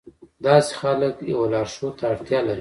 داسې 0.45 0.71
خلک 0.81 1.15
يوه 1.31 1.45
لارښود 1.53 1.93
ته 1.99 2.05
اړتيا 2.13 2.39
لري. 2.47 2.59